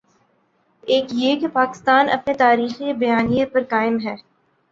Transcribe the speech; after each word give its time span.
ایک 0.83 1.05
یہ 1.11 1.39
کہ 1.39 1.47
پاکستان 1.47 2.09
اپنے 2.09 2.33
تاریخی 2.33 2.93
بیانیے 2.93 3.45
پر 3.45 3.63
قائم 3.69 3.97
ہے۔ 4.05 4.15